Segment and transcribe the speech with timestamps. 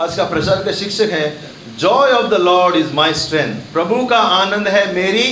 [0.00, 1.26] आज का प्रचार का शिक्षक है
[1.78, 5.26] joy of the Lord is my strength प्रभु का आनंद है मेरी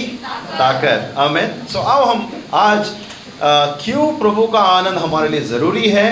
[0.58, 2.90] ताकत। आमेन। सो आओ हम आज
[3.84, 6.04] क्यों प्रभु का आनंद हमारे लिए ज़रूरी है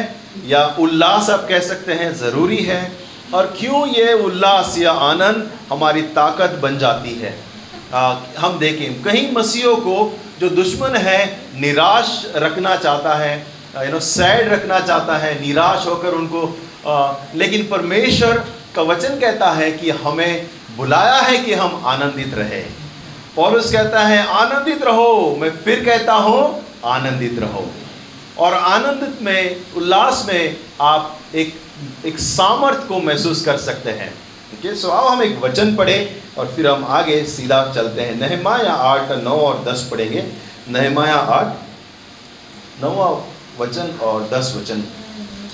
[0.47, 2.81] या उल्लास आप कह सकते हैं ज़रूरी है
[3.35, 7.35] और क्यों ये उल्लास या आनंद हमारी ताकत बन जाती है?
[7.95, 9.97] आ, हम देखें कहीं मसीहों को
[10.41, 11.21] जो दुश्मन है
[11.61, 13.33] निराश रखना चाहता है
[13.79, 16.43] यू नो सैड रखना चाहता है निराश होकर उनको
[16.87, 18.45] आ, लेकिन परमेश्वर
[18.75, 22.61] का वचन कहता है कि हमें बुलाया है कि हम आनंदित रहे।
[23.37, 27.71] पौलुस कहता है आनंदित रहो। मैं फिर कहता हूँ आनंदित रहो।
[28.39, 31.55] और आनंदित में उल्लास में आप एक
[32.07, 34.15] एक सामर्थ को महसूस कर सकते हैं।
[34.51, 34.75] ठीक है?
[34.75, 39.11] सो आओ हम एक वचन पढ़ें और फिर हम आगे सीधा चलते हैं। नहमाया आठ
[39.11, 40.33] नौ और दस पढ़ेंगे।
[40.69, 41.47] नहमाया आठ
[42.83, 43.25] नौवा
[43.61, 44.85] वचन और दस वचन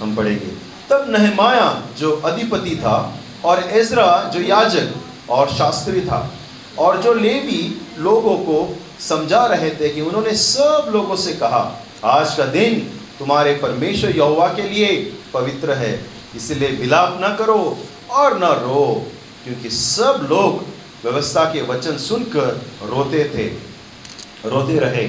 [0.00, 6.30] हम पढ़ेंगे। तब नहमाया, जो अधिपति था, और एजरा, जो याजक और शास्त्री था,
[6.78, 12.34] और जो लेवी लोगों को समझा रहे थे कि उन्होंने सब लोगों से कहा, आज
[12.34, 12.80] का दिन
[13.18, 14.96] तुम्हारे परमेश्वर यहोवा के लिए
[15.34, 17.78] पवित्र है। इसलिए विलाप न करो
[18.10, 19.06] और न रो,
[19.44, 20.64] क्योंकि सब लोग
[21.04, 23.46] व्यवस्था के वचन सुनकर रोते थे,
[24.48, 25.06] रोते रहे।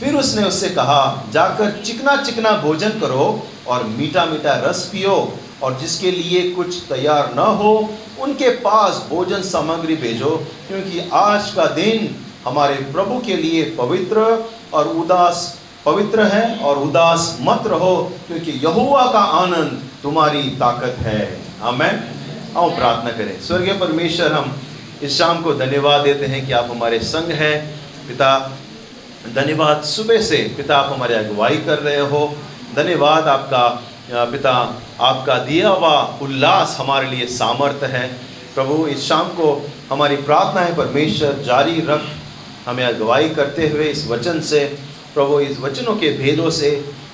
[0.00, 5.78] फिर उसने उससे कहा, जाकर चिकना चिकना भोजन करो और मीठा मीठा रस पियो और
[5.78, 12.16] जिसके लिए कुछ तैयार न हो, उनके पास भोजन सामग्री भेजो, क्योंकि आज का दिन
[12.46, 19.12] हमारे प्रभु के लिए पवित्र और उदास पवित्र है और उदास मत रहो, क्योंकि यहुआ
[19.12, 22.04] का आनंद तुम्हारी ताकत है। आमेन।
[22.56, 24.58] आओ प्रार्थना करें। स्वर्गीय परमेश्वर, हम
[25.02, 28.58] इस शाम को धन्यवाद देते हैं कि आप हमारे संग हैं। पिता,
[29.34, 32.36] धन्यवाद। सुबह से पिता, आप हमारे अगुवाई कर रहे हो।
[32.76, 33.68] धन्यवाद आपका
[34.12, 34.52] पिता
[35.00, 38.06] आपका दिया हुआ उल्लास हमारे लिए सामर्थ्य है।
[38.54, 42.02] प्रभु, इस शाम को हमारी प्रार्थना है, परमेश्वर जारी रख।
[42.68, 44.64] हमें अगुवाई करते हुए इस वचन से,
[45.14, 46.70] प्रभु, इस वचनों के भेदों से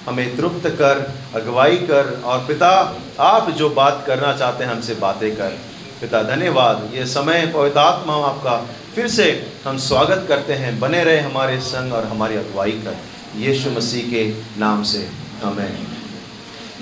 [0.09, 0.97] हमें तृप्त कर
[1.35, 5.59] अगुवाई कर। और पिता, आप जो बात करना चाहते हैं, हमसे बातें कर।
[6.01, 8.57] पिता, धन्यवाद। ये समय पवित्र आत्मा आपका
[8.95, 9.27] फिर से
[9.65, 12.97] हम स्वागत करते हैं। बने रहे हमारे संग और हमारी अगुवाई कर।
[13.37, 14.29] यीशु मसीह के
[14.61, 15.87] नाम से। हमें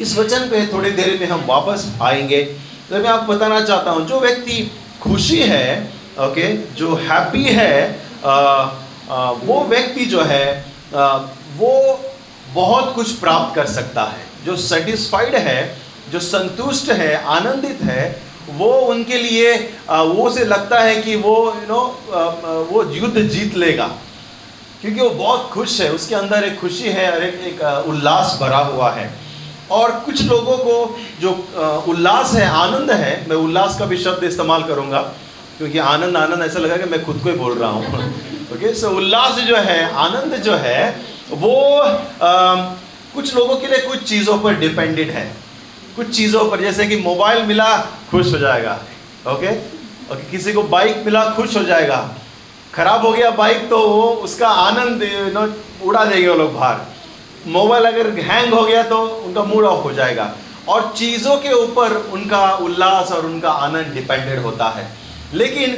[0.01, 2.43] इस वचन पे थोड़ी देर में हम वापस आएँगे।
[2.91, 4.71] तो मैं आपको बताना चाहता हूँ जो व्यक्ति
[5.03, 5.69] खुशी है
[6.21, 7.75] ओके जो हैप्पी है
[8.25, 10.45] आ, आ, वो व्यक्ति जो है
[10.95, 11.17] आ,
[11.57, 11.75] वो
[12.55, 15.61] बहुत कुछ प्राप्त कर सकता है। जो सेटिस्फाइड है
[16.13, 18.05] जो संतुष्ट है आनंदित है
[18.51, 19.55] वो उनके लिए
[19.91, 21.81] वो से लगता है कि वो यू नो
[22.71, 23.91] वो युद्ध जीत लेगा।
[24.83, 28.59] क्योंकि वो बहुत खुश है उसके अंदर एक खुशी है और एक, एक उल्लास भरा
[28.59, 29.11] हुआ है।
[29.71, 30.75] और कुछ लोगों को
[31.21, 31.31] जो
[31.89, 35.01] उल्लास है आनंद है मैं उल्लास का भी शब्द इस्तेमाल करूँगा
[35.59, 37.85] क्योंकि आनंद आनंद ऐसा लगा कि मैं खुद को ही बोल रहा हूँ।
[38.55, 40.81] ओके सो उल्लास जो है आनंद जो है
[41.31, 42.55] वो आ,
[43.15, 45.25] कुछ लोगों के लिए कुछ चीज़ों पर डिपेंडेड है।
[45.97, 47.77] कुछ चीज़ों पर जैसे कि मोबाइल मिला
[48.11, 48.79] खुश हो जाएगा।
[49.27, 49.51] ओके
[50.13, 51.99] ओके किसी को बाइक मिला खुश हो जाएगा।
[52.75, 55.03] खराब हो गया बाइक तो वो उसका आनंद
[55.35, 55.47] नो
[55.89, 56.81] उड़ा देंगे वो लोग बाहर।
[57.49, 60.35] मोबाइल अगर हैंग हो गया तो उनका मूड ऑफ़ हो जाएगा।
[60.69, 64.87] और चीज़ों के ऊपर उनका उल्लास और उनका आनंद डिपेंडेड होता है।
[65.35, 65.77] लेकिन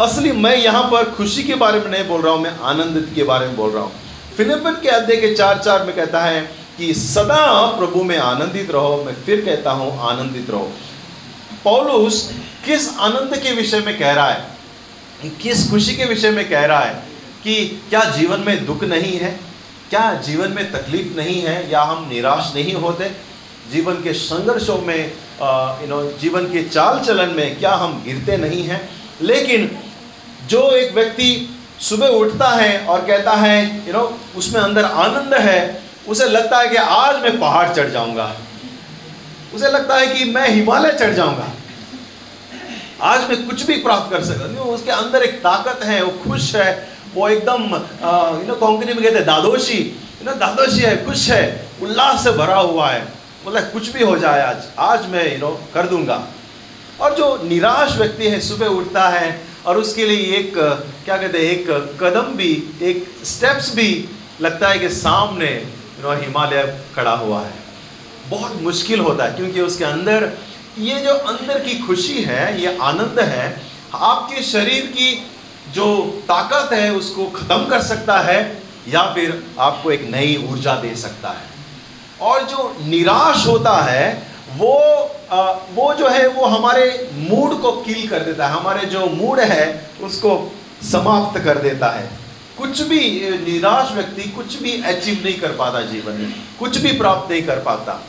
[0.00, 3.24] असली मैं यहाँ पर खुशी के बारे में नहीं बोल रहा हूँ, मैं आनंद के
[3.24, 3.92] बारे में बोल रहा हूँ।
[4.36, 6.40] फिलिपन के अध्याय के चार चार में कहता है
[6.76, 10.70] कि सदा प्रभु में आनंदित रहो, मैं फिर कहता हूँ आनंदित रहो।
[11.64, 12.22] पौलुस
[12.64, 14.59] किस आनंद के विषय में कह रहा है?
[15.22, 16.94] किस खुशी के विषय में कह रहा है
[17.44, 19.30] कि क्या जीवन में दुख नहीं है?
[19.90, 23.10] क्या जीवन में तकलीफ़ नहीं है या हम निराश नहीं होते?
[23.72, 25.12] जीवन के संघर्षों में
[25.82, 28.80] यू नो जीवन के चाल चलन में क्या हम गिरते नहीं हैं?
[29.22, 29.70] लेकिन
[30.48, 35.82] जो एक व्यक्ति सुबह उठता है और कहता है यू नो उसमें अंदर आनंद है,
[36.08, 38.34] उसे लगता है कि आज मैं पहाड़ चढ़ जाऊँगा।
[39.54, 41.52] उसे लगता है कि मैं हिमालय चढ़ जाऊँगा।
[43.02, 46.54] आज मैं कुछ भी प्राप्त कर सकता हूँ। उसके अंदर एक ताकत है, वो खुश
[46.56, 51.28] है, वो एकदम यू नो कोंकणी में कहते हैं दादोशी। यू नो दादोशी है, खुश
[51.30, 53.06] है, उल्लास से भरा हुआ है।
[53.46, 56.26] मतलब कुछ भी हो जाए आज आज मैं यू नो कर दूँगा।
[57.00, 60.52] और जो निराश व्यक्ति है, सुबह उठता है, और उसके लिए एक,
[61.04, 62.52] क्या कहते हैं, एक कदम भी,
[62.82, 63.88] एक स्टेप्स भी
[64.40, 66.62] लगता है कि सामने यू नो हिमालय
[66.96, 67.58] खड़ा हुआ है।
[68.28, 70.30] बहुत मुश्किल होता है, क्योंकि उसके अंदर
[70.78, 73.60] ये जो अंदर की खुशी है ये आनंद है
[73.94, 75.12] आपके शरीर की
[75.74, 75.86] जो
[76.28, 78.40] ताकत है उसको ख़त्म कर सकता है
[78.88, 81.48] या फिर आपको एक नई ऊर्जा दे सकता है।
[82.20, 84.76] और जो निराश होता है वो
[85.32, 89.40] आ, वो जो है वो हमारे मूड को किल कर देता है। हमारे जो मूड
[89.40, 90.52] है उसको
[90.82, 92.08] समाप्त कर देता है।
[92.58, 93.00] कुछ भी
[93.44, 97.58] निराश व्यक्ति कुछ भी अचीव नहीं कर पाता जीवन में। कुछ भी प्राप्त नहीं कर
[97.58, 98.00] पाता।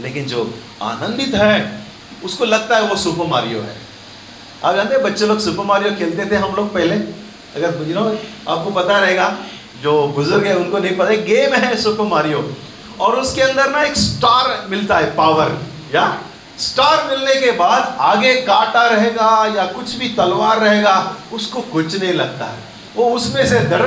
[0.00, 1.82] लेकिन जो आनंदित है,
[2.24, 3.76] उसको लगता है वो सुपर मारियो है।
[4.64, 6.94] आप जानते हैं, बच्चे लोग सुपर मारियो खेलते थे हम लोग पहले?
[7.56, 8.18] अगर यू
[8.48, 9.36] आपको पता रहेगा,
[9.82, 12.52] जो बुज़ुर्ग है, उनको नहीं पता गेम है सुपर मारियो।
[13.00, 15.58] और उसके अंदर ना एक स्टार मिलता है पावर
[15.94, 16.18] या?
[16.58, 22.12] स्टार मिलने के बाद आगे काटा रहेगा, या कुछ भी तलवार रहेगा, उसको कुछ नहीं
[22.12, 22.58] लगता है।
[22.96, 23.82] वो उसमें से डर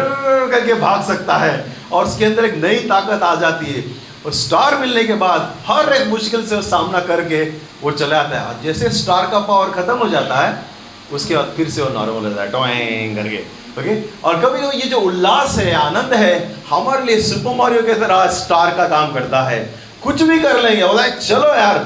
[0.52, 4.77] करके भाग सकता है, और उसके अंदर एक नई ताकत आ जाती है। और स्टार
[4.77, 7.44] मिलने के बाद हर एक मुश्किल से सामना करके
[7.83, 10.65] वो चला आता है। जैसे स्टार का पावर खत्म हो जाता है,
[11.13, 14.77] उसके बाद फिर से वो नॉर्मल हो जाता है। टोइंग करके ओके और कभी कभी
[14.77, 19.13] ये जो उल्लास है, आनंद है, हमारे लिए सुपर मारियो के तरह स्टार का काम
[19.13, 21.77] करता है। कुछ भी कर लेंगे, बोला, चलो यार,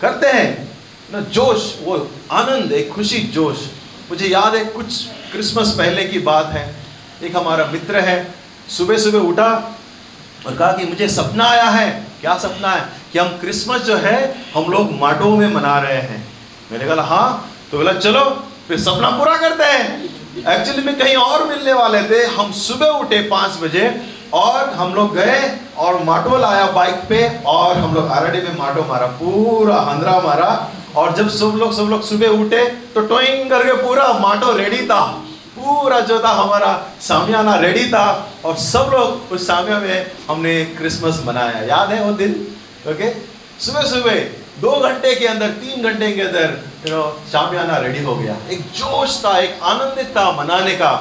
[0.00, 0.68] करते हैं।
[1.12, 3.58] ना, जोश, वो आनंद, एक खुशी, जोश।
[4.10, 6.74] मुझे याद है, कुछ क्रिसमस पहले की बात है।
[7.22, 8.34] एक हमारा मित्र है
[8.68, 9.78] सुबह सुबह उठा
[10.46, 12.88] और कहा कि मुझे सपना आया है। क्या सपना है?
[13.12, 16.28] कि हम क्रिसमस जो है, हम लोग माटो में मना रहे हैं।
[16.72, 20.04] मैंने कहा हाँ। तो बोला, चलो, फिर सपना पूरा करते हैं।
[20.48, 25.14] एक्चुअली में कहीं और मिलने वाले थे। हम सुबह उठे पाँच बजे और हम लोग
[25.14, 30.20] गए और माटो लाया बाइक पे और हम लोग आरडी में माटो मारा, पूरा हंदरा
[30.20, 34.86] मारा। और जब सब लोग सब लोग सुबह उठे तो टोइंग करके पूरा माटो रेडी
[34.86, 35.22] था।
[35.58, 38.06] पूरा जो था हमारा सामियाना रेडी था
[38.44, 42.32] और सब लोग उस सामिया में हमने क्रिसमस मनाया। याद है वो दिन?
[42.88, 43.10] ओके
[43.60, 44.18] सुबह सुबह
[44.60, 46.56] दो घंटे के अंदर, तीन घंटे के अंदर
[46.86, 47.02] यू नो
[47.32, 50.92] शामियाना रेडी हो गया। एक जोश था, एक आनंदित था मनाने का।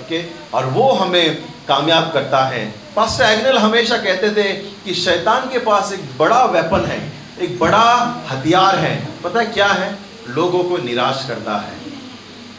[0.00, 0.22] ओके
[0.54, 2.64] और वो हमें कामयाब करता है।
[2.96, 4.52] पास्टर एग्नल हमेशा कहते थे
[4.84, 7.00] कि शैतान के पास एक बड़ा वेपन है,
[7.40, 7.84] एक बड़ा
[8.30, 8.94] हथियार है।
[9.24, 9.96] पता है क्या है?
[10.28, 11.80] लोगों को निराश करता है।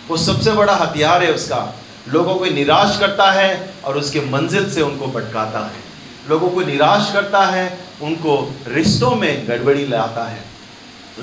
[0.08, 1.76] वो सबसे बड़ा हथियार है उसका।
[2.10, 5.84] लोगों को निराश करता है और उसके मंजिल से उनको भटकाता है।
[6.30, 10.54] लोगों को निराश करता है, उनको रिश्तों में गड़बड़ी लाता है।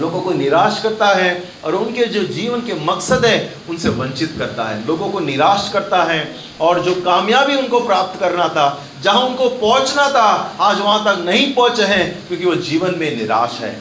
[0.00, 4.64] लोगों को निराश करता है और उनके जो जीवन के मकसद है, उनसे वंचित करता
[4.64, 9.48] है। लोगों को निराश करता है और जो कामयाबी उनको प्राप्त करना था, जहाँ उनको
[9.48, 13.80] पहुँचना था, आज वहाँ तक नहीं पहुँचे हैं, क्योंकि वो जीवन में निराश है।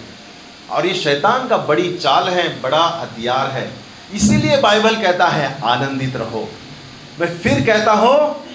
[0.69, 6.15] और ये शैतान का बड़ी चाल है, बड़ा हथियार है। इसीलिए बाइबल कहता है, आनंदित
[6.15, 6.47] रहो।
[7.19, 8.45] मैं फिर कहता हूँ,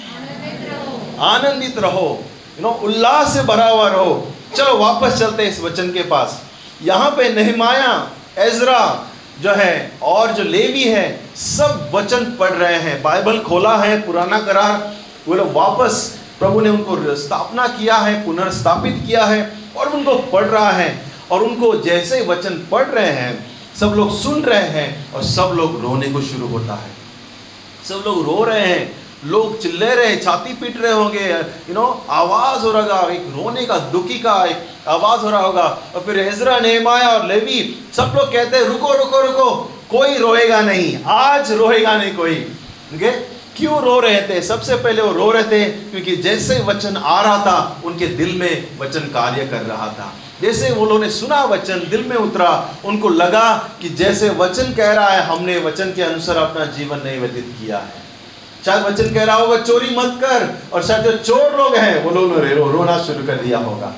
[1.20, 2.24] आनंदित रहो।
[2.58, 6.42] यू नो उल्लास से भरा हुआ रहो। चलो वापस चलते हैं इस वचन के पास।
[6.82, 9.10] यहाँ पे नहमाया, एजरा
[9.42, 14.38] जो है, और जो लेवी है, सब वचन पढ़ रहे हैं। बाइबल खोला है, पुराना
[14.38, 14.92] करार।
[15.28, 20.44] वो लोग वापस प्रभु ने उनको स्थापना किया है, पुनर्स्थापित किया है, और उनको पढ़
[20.44, 25.22] रहा है। और उनको जैसे वचन पढ़ रहे हैं सब लोग सुन रहे हैं और
[25.22, 26.90] सब लोग रोने को शुरू होता है।
[27.88, 31.30] सब लोग रो रहे हैं, लोग चिल्ले रहे हैं, छाती पीट रहे होंगे
[31.68, 35.78] यू नो आवाज़ हो रहा एक रोने का, दुखी का एक आवाज़ हो रहा होगा।
[35.94, 39.50] और फिर एजरा, नेमाया और लेवी, सब लोग कहते हैं, रुको रुको रुको,
[39.90, 42.56] कोई रोएगा नहीं, आज रोएगा नहीं कोई।
[42.94, 43.12] Okay?
[43.56, 44.42] क्यों रो रहे थे?
[44.42, 48.78] सबसे पहले वो रो रहे थे, क्योंकि जैसे वचन आ रहा था, उनके दिल में
[48.78, 50.12] वचन कार्य कर रहा था।
[50.42, 52.52] जैसे वो लोगों ने सुना वचन दिल में उतरा
[52.84, 53.50] उनको लगा
[53.82, 57.79] कि जैसे वचन कह रहा है हमने वचन के अनुसार अपना जीवन नहीं व्यतीत किया
[57.79, 58.03] है।
[58.64, 62.10] शायद वचन कह रहा होगा चोरी मत कर और शायद जो चोर लोग हैं वो
[62.10, 63.94] लोग रो, रोना शुरू कर दिया होगा।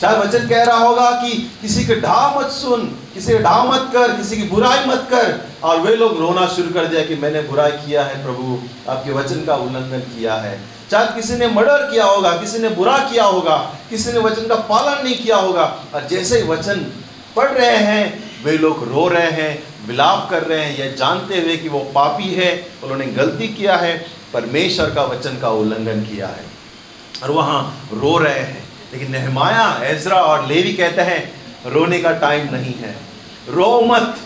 [0.00, 2.80] शायद वचन कह रहा होगा कि किसी के ढा मत सुन
[3.14, 6.70] किसी के ढा मत कर किसी की बुराई मत कर और वे लोग रोना शुरू
[6.70, 10.58] कर दिया कि मैंने बुराई किया है प्रभु आपके वचन का उल्लंघन किया है।
[10.90, 13.56] शायद किसी ने मर्डर किया होगा, किसी ने बुरा किया होगा,
[13.90, 16.92] किसी ने वचन का पालन नहीं किया होगा, और जैसे ही वचन
[17.36, 21.56] पढ़ रहे हैं, वे लोग रो रहे हैं, विलाप कर रहे हैं, यह जानते हुए
[21.56, 26.44] कि वो पापी है, उन्होंने गलती किया है, परमेश्वर का वचन का उल्लंघन किया है।
[27.22, 31.32] और वहाँ रो रहे हैं। लेकिन नहमाया, एजरा और लेवी कहते हैं,
[31.70, 32.96] रोने का टाइम नहीं है।
[33.48, 34.16] रो मत।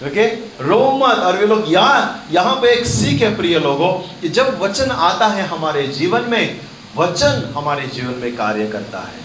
[0.00, 0.24] ओके
[0.64, 4.58] रो मत और वे लोग यहाँ यहाँ पे एक सीख है प्रिय लोगों, कि जब
[4.60, 6.60] वचन आता है हमारे जीवन में,
[6.96, 9.20] वचन हमारे जीवन में कार्य करता है।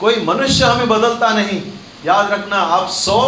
[0.00, 1.60] कोई मनुष्य हमें बदलता नहीं।
[2.06, 3.18] याद रखना, आप सौ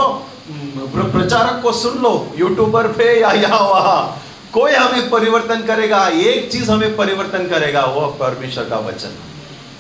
[0.47, 4.23] प्रचारक को सुन लो यूट्यूबर पे या यहाँ वहाँ।
[4.53, 9.21] कोई हमें परिवर्तन करेगा, एक चीज़ हमें परिवर्तन करेगा, वो परमेश्वर का वचन।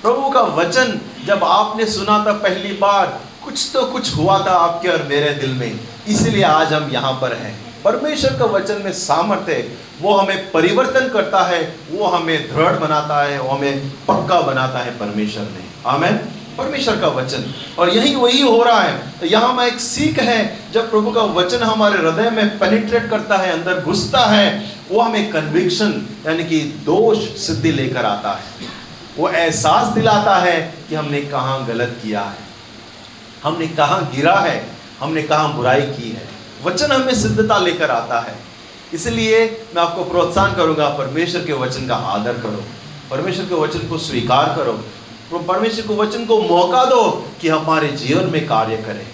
[0.02, 4.88] प्रभु का वचन जब आपने सुना था पहली बार, कुछ तो कुछ हुआ था आपके
[4.88, 9.78] और मेरे दिल में। इसलिए आज हम यहाँ पर हैं। परमेश्वर का वचन में सामर्थ्य
[10.00, 14.98] वो हमें परिवर्तन करता है, वो हमें दृढ़ बनाता है, वो हमें पक्का बनाता है
[14.98, 16.20] परमेश्वर ने। आमेन।
[16.58, 20.90] परमेश्वर का वचन। और यही वही हो रहा है। यहाँ में एक सीख है, जब
[20.90, 26.06] प्रभु का वचन हमारे हृदय में पेनिट्रेट करता है, अंदर घुसता है, वो हमें कन्विक्शन
[26.26, 28.68] यानी कि दोष सिद्धि लेकर आता है।
[29.18, 32.36] वो एहसास दिलाता है कि हमने कहाँ गलत किया है।
[33.44, 36.28] हमने कहाँ गिरा है। हमने कहाँ बुराई की है।
[36.64, 38.34] वचन हमें सिद्धता लेकर आता है।
[38.94, 42.62] इसलिए मैं आपको प्रोत्साहन करूँगा, परमेश्वर के वचन का आदर करो,
[43.10, 44.84] परमेश्वर के वचन को स्वीकार करो
[45.48, 49.06] परमेश्वर के वचन को मौका दो कि हमारे जीवन में कार्य करे।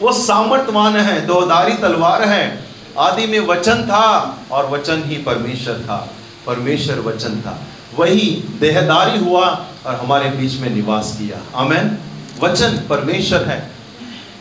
[0.00, 2.64] वो सामर्थ्यवान है दोधारी तलवार है।
[2.98, 6.08] आदि में वचन था और वचन ही परमेश्वर था,
[6.46, 7.58] परमेश्वर वचन था।
[7.96, 9.46] वही देहदारी हुआ
[9.86, 11.98] और हमारे बीच में निवास किया। आमेन।
[12.40, 13.77] वचन परमेश्वर है।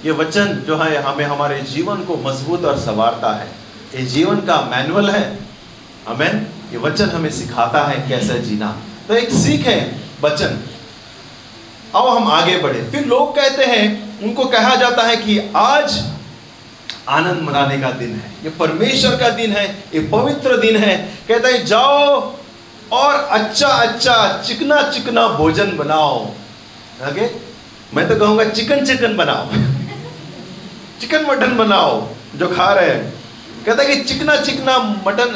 [0.05, 3.47] ये वचन जो है, हमें हमारे जीवन को मज़बूत और संवारता है।
[3.95, 5.39] ये जीवन का मैनुअल है।
[6.07, 8.77] अमेन ये वचन हमें सिखाता है कैसे जीना।
[9.07, 10.59] तो एक सीख है वचन।
[11.95, 16.03] अब हम आगे बढ़े। फिर लोग कहते हैं, उनको कहा जाता है कि आज
[17.09, 21.47] आनंद मनाने का दिन है। ये परमेश्वर का दिन है, ये पवित्र दिन है। कहते
[21.47, 22.33] हैं, जाओ
[22.91, 26.29] और अच्छा अच्छा चिकना चिकना भोजन बनाओ।
[27.03, 27.31] आगे?
[27.93, 29.49] मैं तो कहूँगा, चिकन चिकन बनाओ।
[31.01, 33.13] चिकन मटन बनाओ, जो खा रहे हैं।
[33.65, 35.31] कहता है कि चिकना चिकना मटन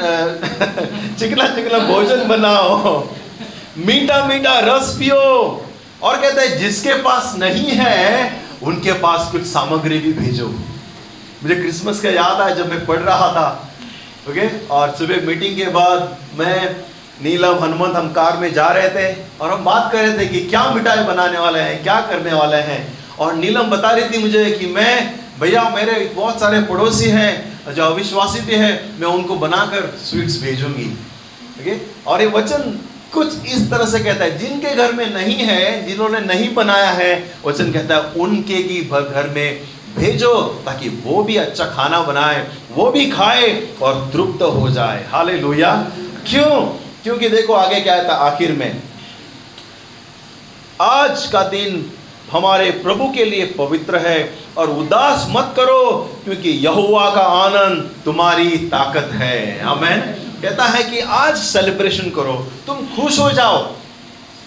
[1.20, 3.08] चिकना चिकना भोजन बनाओ।
[3.78, 5.66] मीठा मीठा रस पियो।
[6.04, 10.48] और कहता है, जिसके पास नहीं है, उनके पास कुछ सामग्री भी भेजो।
[11.44, 13.70] मुझे क्रिसमस का याद आया जब मैं पढ़ रहा था,
[14.30, 14.68] ओके?
[14.68, 16.76] और सुबह मीटिंग के बाद मैं,
[17.24, 20.40] नीलम, हनुमंत हम कार में जा रहे थे, और हम बात कर रहे थे कि
[20.40, 24.52] क्या मिठाई बनाने वाले हैं, क्या करने वाले हैं। और नीलम बता रही थी मुझे
[24.52, 30.00] कि मैं भैया, मेरे बहुत सारे पड़ोसी हैं, जो अविश्वासी भी हैं, मैं उनको बनाकर
[30.06, 30.98] स्वीट्स भेजूँगी।
[31.62, 32.80] है और ये वचन
[33.14, 37.34] कुछ इस तरह से कहता है, जिनके घर में नहीं है, जिन्होंने नहीं बनाया है,
[37.46, 39.62] वचन कहता है, उनके की घर में
[39.98, 40.34] भेजो,
[40.66, 45.40] ताकि वो भी अच्छा खाना बनाए, वो भी खाए और तृप्त हो जाए। हाले
[46.28, 46.62] क्यों?
[47.04, 48.82] क्योंकि देखो आगे क्या था आखिर में।
[50.82, 51.92] आज का दिन
[52.32, 58.50] हमारे प्रभु के लिए पवित्र है और उदास मत करो, क्योंकि यहुआ का आनंद तुम्हारी
[58.50, 60.02] ताकत है। हमें
[60.42, 63.58] कहता है कि आज सेलिब्रेशन करो। तुम खुश हो जाओ।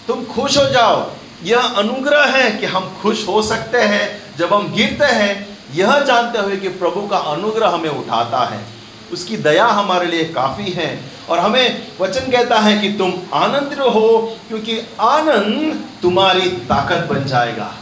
[0.07, 1.11] तुम खुश हो जाओ।
[1.43, 6.39] यह अनुग्रह है कि हम खुश हो सकते हैं। जब हम गिरते हैं, यह जानते
[6.39, 8.74] हुए कि प्रभु का अनुग्रह हमें उठाता है।
[9.13, 14.37] उसकी दया हमारे लिए काफ़ी है। और हमें वचन कहता है कि तुम आनंद हो
[14.47, 17.75] क्योंकि आनंद तुम्हारी ताकत बन जाएगा।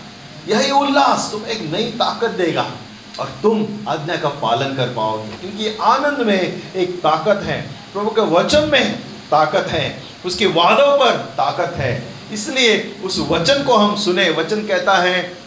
[0.49, 2.71] यही उल्लास तुम एक नई ताकत देगा
[3.19, 7.61] और तुम आज्ञा का पालन कर पाओगे। क्योंकि आनंद में एक ताकत है,
[7.93, 8.99] प्रभु के वचन में
[9.31, 14.97] ताकत है, उसके वादों पर ताकत है। इसलिए उस वचन को हम सुने। वचन कहता
[14.97, 15.37] है,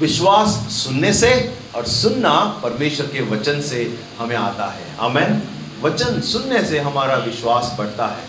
[0.00, 5.42] विश्वास सुनने से और सुनना परमेश्वर के वचन से हमें आता है। आमेन।
[5.82, 8.24] वचन सुनने से हमारा विश्वास बढ़ता है।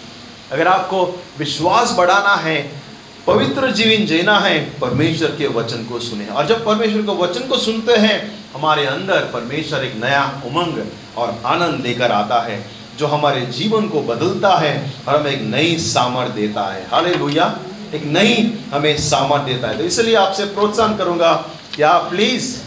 [0.51, 2.81] अगर आपको विश्वास बढ़ाना है,
[3.27, 7.57] पवित्र जीवन जीना है, परमेश्वर के वचन को सुने। और जब परमेश्वर के वचन को
[7.57, 10.85] सुनते हैं, हमारे अंदर परमेश्वर एक नया उमंग
[11.17, 12.65] और आनंद लेकर आता है,
[12.99, 17.11] जो हमारे जीवन को बदलता है और हमें एक नई सामर देता है। हाले
[17.97, 21.33] एक नई हमें सामर देता है। तो इसलिए आपसे प्रोत्साहन करूँगा
[21.75, 22.57] कि आप प्लीज़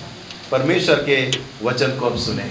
[0.50, 1.18] परमेश्वर के
[1.62, 2.50] वचन को आप सुने।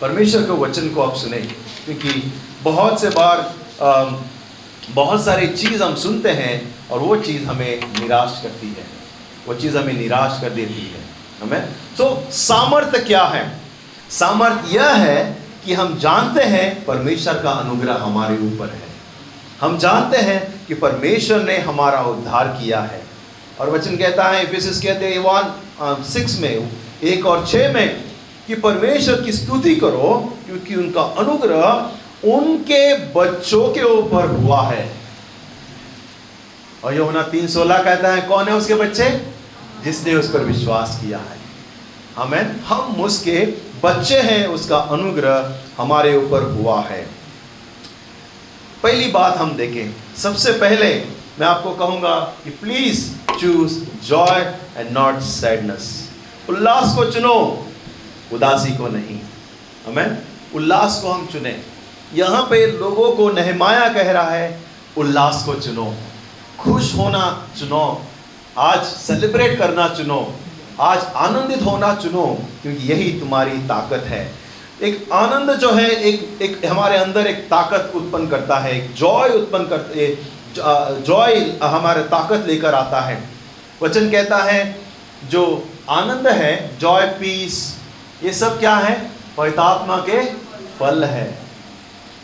[0.00, 1.38] परमेश्वर के वचन को आप सुने,
[1.84, 2.32] क्योंकि
[2.62, 3.54] बहुत से बार
[4.90, 8.84] बहुत सारी चीज़ हम सुनते हैं और वो चीज़ हमें निराश करती है।
[9.46, 11.00] वो चीज़ हमें निराश कर देती है।
[11.42, 13.60] हमें तो सामर्थ्य क्या है?
[14.10, 18.88] सामर्थ्य यह है कि हम जानते हैं परमेश्वर का अनुग्रह हमारे ऊपर है।
[19.60, 23.02] हम जानते हैं कि परमेश्वर ने हमारा उद्धार किया है।
[23.60, 24.60] और वचन कहता है
[26.04, 26.70] सिक्स में
[27.02, 28.04] एक और छः में
[28.46, 31.90] कि परमेश्वर की स्तुति करो, क्योंकि उनका अनुग्रह
[32.32, 34.94] उनके बच्चों के ऊपर हुआ है।
[36.84, 39.26] और यमुना तीन सोलह कहता है, कौन है उसके बच्चे?
[39.84, 41.38] जिसने उस पर विश्वास किया है।
[42.16, 47.06] हमें हम उसके बच्चे हैं, उसका अनुग्रह हमारे ऊपर हुआ है।
[48.82, 51.04] पहली बात हम देखें। सबसे पहले
[51.40, 56.05] मैं आपको कहूँगा कि please choose joy and not sadness
[56.48, 57.34] उल्लास को चुनो,
[58.32, 59.18] उदासी को नहीं।
[59.86, 60.18] हमें
[60.54, 61.56] उल्लास को हम चुने।
[62.14, 64.60] यहाँ पे लोगों को नहमाया कह रहा है,
[64.96, 65.92] उल्लास को चुनो।
[66.60, 67.24] खुश होना
[67.58, 68.02] चुनो।
[68.58, 70.20] आज सेलिब्रेट करना चुनो।
[70.80, 72.26] आज आनंदित होना चुनो,
[72.62, 74.32] क्योंकि यही तुम्हारी ताकत है।
[74.82, 79.28] एक आनंद जो है, एक एक हमारे अंदर एक ताकत उत्पन्न करता है, एक जॉय
[79.30, 80.18] उत्पन्न करते
[80.56, 83.22] जॉय हमारे ताकत लेकर आता है।
[83.82, 84.78] वचन कहता है,
[85.24, 85.42] जो
[85.90, 87.78] आनंद है जॉय पीस
[88.22, 89.10] ये सब क्या है?
[89.36, 90.24] पवित्र आत्मा के
[90.80, 91.38] फल है।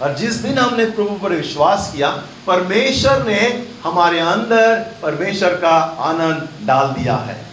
[0.02, 2.11] और जिस दिन हमने प्रभु पर विश्वास किया,
[2.47, 7.47] परमेश्वर ने हमारे अंदर परमेश्वर का आनंद डाल दिया है।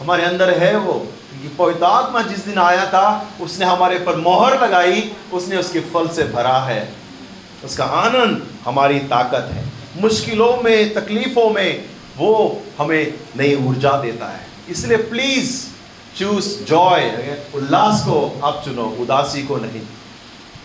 [0.00, 4.64] हमारे अंदर है वो, क्योंकि पवित्र आत्मा जिस दिन आया था, उसने हमारे पर मोहर
[4.64, 6.94] लगाई, उसने उसके फल से भरा है।
[7.64, 9.64] उसका आनंद हमारी ताकत है।
[10.00, 11.84] मुश्किलों में, तकलीफों में
[12.16, 15.66] वो हमें नई ऊर्जा देता है। इसलिए प्लीज़
[16.18, 17.02] चूज़ जॉय
[17.54, 19.80] उल्लास को आप चुनो, उदासी को नहीं।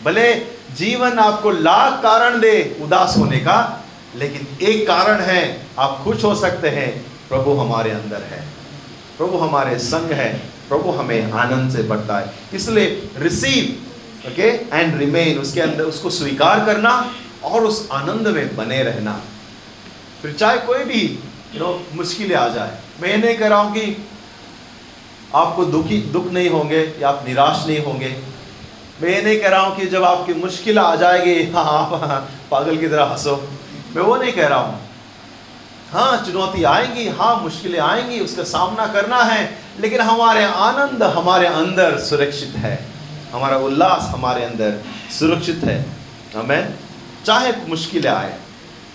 [0.05, 0.33] भले
[0.75, 3.83] जीवन आपको लाख कारण दे उदास होने का,
[4.15, 8.43] लेकिन एक कारण है, आप खुश हो सकते हैं, प्रभु हमारे अंदर है।
[9.17, 10.33] प्रभु हमारे संग है,
[10.69, 13.79] प्रभु हमें आनंद से बढ़ता है। इसलिए रिसीव
[14.27, 19.21] ओके एंड रिमेन उसके अंदर, उसको स्वीकार करना और उस आनंद में बने रहना।
[20.21, 21.19] फिर चाहे कोई भी
[21.55, 24.07] यू नो मुश्किलें आ जाए। मैं ये नहीं कह रहा हूँ कि
[25.35, 28.15] आपको दुखी, दुख नहीं होंगे या आप निराश नहीं होंगे।
[29.01, 32.77] मैं ये नहीं कह रहा हूँ कि जब आपकी मुश्किल आ जाएगी हाँ आप पागल
[32.77, 33.35] की तरह हंसो।
[33.95, 34.79] मैं वो नहीं कह रहा हूँ।
[35.91, 41.97] हाँ चुनौती आएँगी हाँ मुश्किलें आएँगी, उसका सामना करना है, लेकिन हमारे आनंद हमारे अंदर
[41.99, 42.75] सुरक्षित है।
[43.33, 44.81] हमारा उल्लास हमारे अंदर
[45.19, 45.77] सुरक्षित है।
[46.35, 46.73] हमें
[47.25, 48.37] चाहे मुश्किलें आए।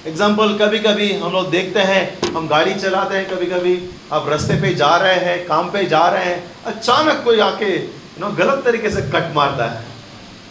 [0.06, 4.54] एग्ज़ाम्पल कभी कभी हम लोग देखते हैं, हम गाड़ी चलाते हैं कभी कभी आप रास्ते
[4.54, 8.62] पे जा रहे हैं, काम पे जा रहे हैं, अचानक कोई आके यू नो गलत
[8.64, 9.84] तरीके से कट मारता है।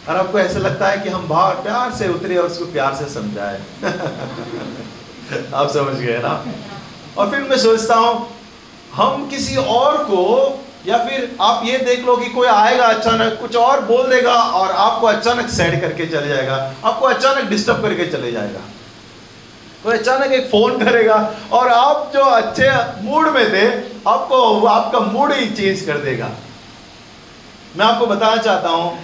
[0.10, 3.10] और आपको ऐसा लगता है कि हम बाहर प्यार से उतरे और उसको प्यार से
[3.14, 3.60] समझाए।
[5.54, 6.46] आप समझ गए ना?
[7.18, 8.30] और फिर मैं सोचता हूँ,
[8.94, 10.24] हम किसी और को,
[10.88, 14.72] या फिर आप ये देख लो कि कोई आएगा अचानक, कुछ और बोल देगा और
[14.72, 18.60] आपको अचानक सैड करके चले जाएगा, आपको अचानक डिस्टर्ब करके चले जाएगा।
[19.84, 22.70] कोई अचानक एक फ़ोन करेगा और आप जो अच्छे
[23.04, 23.68] मूड में थे,
[24.10, 26.30] आपको, आपका मूड ही चेंज कर देगा।
[27.78, 29.00] मैं आपको बताना चाहता हूँ,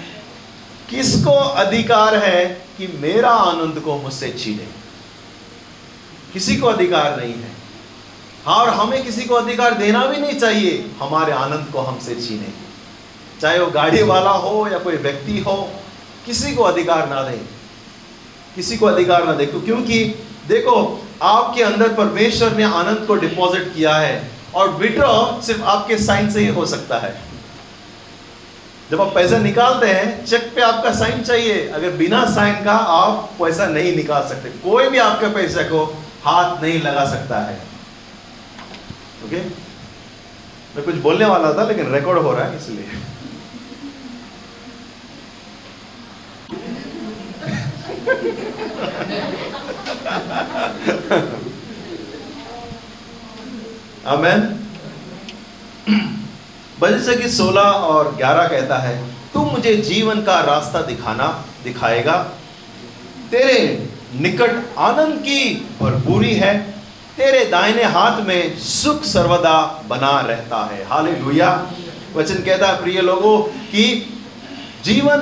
[0.89, 2.45] किसको अधिकार है
[2.77, 4.67] कि मेरा आनंद को मुझसे छीने?
[6.33, 7.51] किसी को अधिकार नहीं है।
[8.45, 12.53] हाँ और हमें किसी को अधिकार देना भी नहीं चाहिए, हमारे आनंद को हमसे छीने।
[13.41, 15.69] चाहे वो गाड़ी वाला हो या कोई व्यक्ति हो,
[16.25, 17.37] किसी को अधिकार ना दे।
[18.55, 20.15] किसी को अधिकार ना दे, क्योंकि
[20.47, 26.29] देखो, आपके अंदर परमेश्वर ने आनंद को डिपॉजिट किया है और विड्रॉ सिर्फ़ आपके साइन
[26.31, 27.15] से ही हो सकता है।
[28.91, 33.29] जब आप पैसा निकालते हैं चेक पे आपका साइन चाहिए। अगर बिना साइन का आप
[33.39, 35.83] पैसा नहीं निकाल सकते। कोई भी आपके पैसे को
[36.25, 37.55] हाथ नहीं लगा सकता है।
[39.25, 39.37] ओके
[40.75, 42.85] मैं कुछ बोलने वाला था, लेकिन रिकॉर्ड हो रहा है, इसलिए।
[54.05, 54.59] अमेन
[56.81, 62.17] भजन की 16 और 11 कहता है तू मुझे जीवन का रास्ता दिखाना, दिखाएगा।
[63.31, 66.71] तेरे निकट आनंद की भरपूरी है।
[67.17, 71.07] तेरे दाहिने हाथ में सुख सर्वदा बना रहता है। हाल
[72.15, 74.13] वचन कहता है, प्रिय लोगों, कि
[74.85, 75.17] जीवन,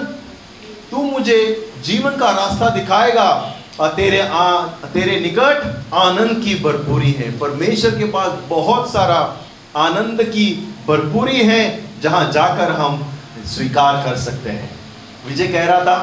[0.92, 3.56] तू मुझे जीवन का रास्ता दिखाएगा
[3.88, 9.38] तेरे आ, तेरे निकट आनंद की भरपूरी है। परमेश्वर के पास बहुत सारा
[9.78, 13.14] आनंद की भरपूरी है जहाँ जाकर हम
[13.46, 14.80] स्वीकार कर सकते हैं।
[15.28, 15.98] विजय कह रहा था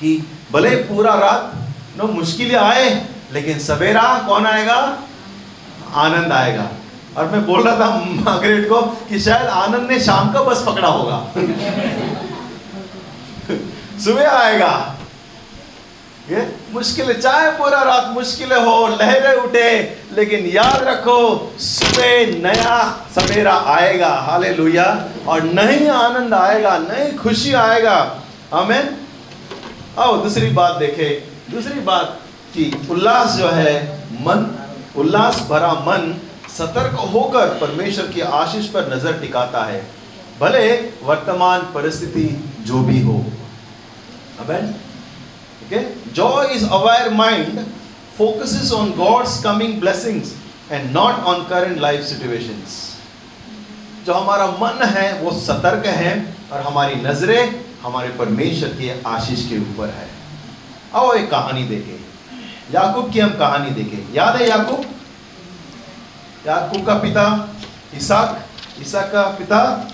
[0.00, 1.54] कि भले पूरा रात
[1.96, 4.98] नो मुश्किलें आए लेकिन सवेरा कौन आएगा?
[5.94, 6.70] आनंद आएगा।
[7.16, 10.88] और मैं बोल रहा था मार्गरेट को कि शायद आनंद ने शाम का बस पकड़ा
[10.88, 11.28] होगा।
[14.04, 14.97] सुबह आएगा।
[16.30, 16.40] ये
[16.72, 19.70] मुश्किल चाहे पूरा रात मुश्किल हो, लहरें उठे,
[20.12, 21.20] लेकिन याद रखो
[21.58, 24.48] सुबह नया, सवेरा आएगा हाले
[25.24, 27.98] और नई आनंद आएगा नई खुशी आएगा।
[28.54, 28.96] हमें
[29.98, 31.08] आओ, दूसरी बात देखे।
[31.50, 32.18] दूसरी बात
[32.54, 33.74] कि उल्लास जो है,
[34.20, 34.44] मन,
[34.96, 36.14] उल्लास भरा मन
[36.58, 39.80] सतर्क होकर परमेश्वर की आशीष पर नज़र टिकाता है।
[40.40, 40.68] भले
[41.02, 42.26] वर्तमान परिस्थिति
[42.60, 43.24] जो भी हो।
[44.40, 44.74] अबेन
[45.68, 45.84] Okay?
[46.16, 47.58] Joy is aware mind,
[48.18, 50.32] focuses on God's coming blessings
[50.70, 52.96] and not on current life situations.
[54.06, 59.58] जो हमारा मन है, वो सतर्क है और हमारी नज़रें हमारे परमेश्वर की आशीष के
[59.58, 60.08] ऊपर है।
[60.94, 62.04] आओ एक कहानी देखें।
[62.74, 64.84] याकूब की हम कहानी देखें। याद है याकूब?
[66.46, 67.54] याकूब का पिता
[67.94, 68.46] इसाक
[68.80, 69.90] इसाक का पिता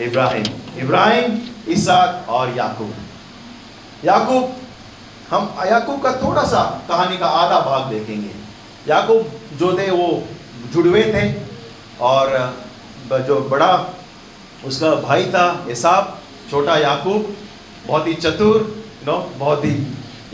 [0.00, 0.44] इब्राहिम।
[0.78, 2.94] इब्राहिम इसाक और याकूब।
[4.04, 4.56] याकूब
[5.30, 8.30] हम याकूब का थोड़ा सा कहानी का आधा भाग देखेंगे।
[8.88, 10.22] याकूब जो थे, वो
[10.72, 11.24] जुड़वे थे
[12.00, 12.26] और
[13.26, 13.72] जो बड़ा
[14.64, 16.18] उसका भाई था एसाब
[16.50, 17.34] छोटा याकूब,
[17.86, 19.74] बहुत ही चतुर नो बहुत ही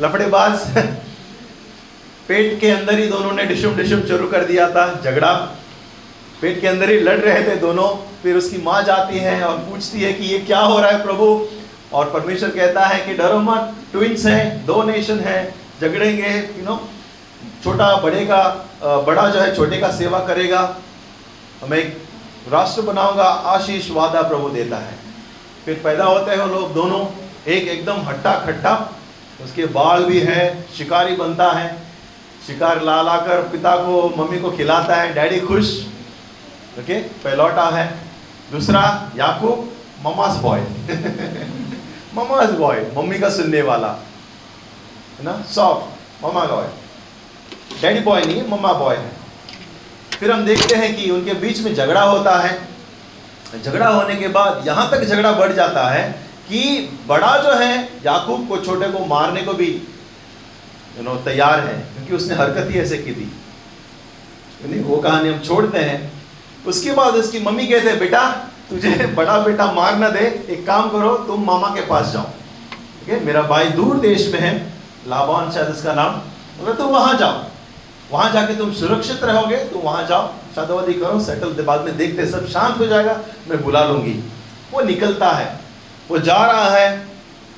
[0.01, 0.61] लफड़ेबाज।
[2.29, 5.33] पेट के अंदर ही दोनों ने डिशुम डिशुम शुरू कर दिया था, झगड़ा।
[6.41, 7.89] पेट के अंदर ही लड़ रहे थे दोनों,
[8.23, 11.27] फिर उसकी माँ जाती है और पूछती है कि ये क्या हो रहा है प्रभु?
[11.95, 16.81] और परमेश्वर कहता है कि डरो मत ट्विंस हैं, दो नेशन है, झगड़ेंगे यू नो
[17.65, 18.43] छोटा बड़े का
[19.07, 20.63] बड़ा जो है छोटे का सेवा करेगा।
[21.69, 21.99] मैं एक
[22.53, 24.95] राष्ट्र बनाऊँगा आशीष वादा प्रभु देता है।
[25.65, 27.05] फिर पैदा होते हैं लोग दोनों,
[27.47, 28.75] एक एकदम हट्टा खट्टा
[29.45, 30.43] उसके बाल भी है,
[30.77, 31.77] शिकारी बनता है।
[32.47, 35.71] शिकार ला ला कर पिता को, मम्मी को खिलाता है, डैडी खुश?
[36.79, 37.87] ओके पहलौटा है।
[38.53, 38.83] दूसरा,
[39.17, 39.69] Yakub
[40.05, 40.61] mama's boy
[42.15, 43.89] mama's boy, mummy का सुनने वाला,
[45.19, 45.41] है ना?
[45.51, 46.69] Soft mama boy
[47.83, 49.11] daddy boy नहीं मम्मा बॉय है।
[50.13, 54.67] फिर हम देखते हैं कि उनके बीच में झगड़ा होता है। झगड़ा होने के बाद
[54.67, 56.11] यहाँ तक झगड़ा बढ़ जाता है
[56.49, 56.61] कि
[57.07, 59.71] बड़ा जो है, याकूब को, छोटे को मारने को भी
[60.97, 63.31] यू नो तैयार है, क्योंकि उसने हरकत ही ऐसे की थी।
[64.65, 66.13] नहीं वो कहानी हम छोड़ते हैं।
[66.67, 68.21] उसके बाद उसकी मम्मी कहते हैं, बेटा
[68.73, 73.09] तुझे बड़ा बेटा मार ना दे। एक काम करो, तुम मामा के पास जाओ। ठीक
[73.09, 73.25] है?
[73.25, 74.53] मेरा भाई दूर देश में है।
[75.09, 76.13] लाबान शायद उसका नाम।
[76.59, 77.43] बोला तुम वहाँ जाओ,
[78.13, 82.47] वहाँ जाके तुम सुरक्षित रहोगे तुम वहाँ जाओ, शादावादी करो सेटल बाद में देखते सब
[82.49, 84.13] शांत हो जाएगा, मैं बुला लूँगी।
[84.73, 85.59] वो निकलता है।
[86.11, 86.97] वो जा रहा है।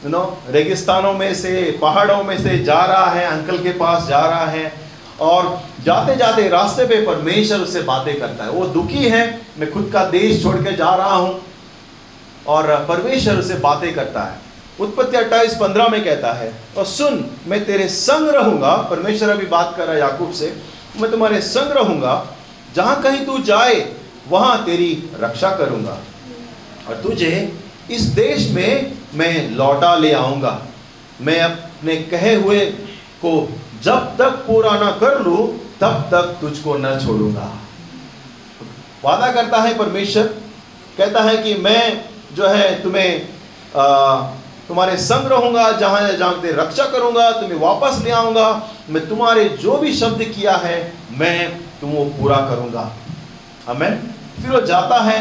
[0.05, 4.21] यू नो रेगिस्तानों में से, पहाड़ों में से जा रहा है, अंकल के पास जा
[4.21, 4.73] रहा है।
[5.21, 9.91] और जाते जाते रास्ते पे परमेश्वर उससे बातें करता है। वो दुखी है, मैं खुद
[9.93, 11.41] का देश छोड़ के जा रहा हूँ
[12.47, 14.43] और परमेश्वर उससे बातें करता है।
[14.81, 19.75] उत्पत्ति अट्ठाईस पंद्रह में कहता है, और सुन, मैं तेरे संग रहूँगा। परमेश्वर अभी बात
[19.77, 20.53] कर रहा है याकूब से,
[21.01, 22.27] मैं तुम्हारे संग रहूँगा।
[22.75, 23.95] जहाँ कहीं तू जाए,
[24.29, 25.99] वहाँ तेरी रक्षा करूँगा।
[26.89, 27.53] और तुझे
[27.91, 30.61] इस देश में मैं लौटा ले आऊँगा।
[31.21, 32.67] मैं अपने कहे हुए
[33.25, 33.49] को
[33.85, 35.37] जब तक पूरा ना कर लू
[35.81, 37.51] तब तक तुझको न छोड़ूँगा।
[39.05, 40.27] वादा करता है परमेश्वर
[40.99, 41.83] कहता है कि मैं
[42.37, 43.11] जो है तुम्हें
[43.77, 43.85] आ,
[44.69, 48.47] तुम्हारे संग रहूँगा जहाँ जहाँ तेरी रक्षा करूँगा तुम्हें वापस ले आऊँगा।
[48.91, 50.77] मैं तुम्हारे जो भी शब्द किया है
[51.19, 51.39] मैं
[51.81, 52.91] तुम वो पूरा करूँगा।
[53.67, 54.01] हमें
[54.41, 55.19] फिर वो जाता है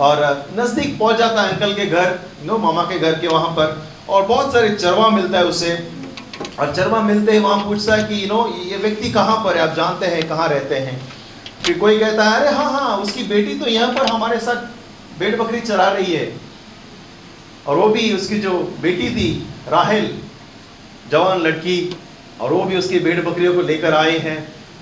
[0.00, 0.22] और
[0.58, 3.76] नज़दीक पहुँच जाता है अंकल के घर नो मामा के घर के वहाँ पर
[4.08, 5.72] और बहुत सारे चरवा मिलता है उसे।
[6.60, 9.62] और चरवा मिलते ही वहाँ पूछता है कि यू नो ये व्यक्ति कहाँ पर है?
[9.62, 11.00] आप जानते हैं, कहाँ रहते हैं?
[11.62, 15.34] फिर कोई कहता है, अरे हाँ हाँ उसकी बेटी तो यहाँ पर हमारे साथ भेड़
[15.36, 16.32] बकरी चरा रही है।
[17.66, 19.28] और वो भी उसकी जो बेटी थी,
[19.68, 20.10] राहेल,
[21.10, 21.96] जवान लड़की,
[22.40, 24.36] और वो भी उसकी भेड़ बकरियों को लेकर आए हैं।